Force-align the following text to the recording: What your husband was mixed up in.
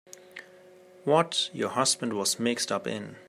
What 1.03 1.51
your 1.53 1.69
husband 1.69 2.13
was 2.13 2.39
mixed 2.39 2.71
up 2.71 2.87
in. 2.87 3.17